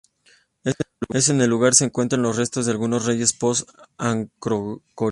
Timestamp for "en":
1.09-1.41